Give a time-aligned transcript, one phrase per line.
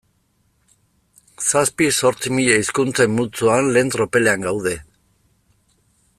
[1.49, 4.75] Zazpi-zortzi mila hizkuntzen multzoan lehen tropelean gaude.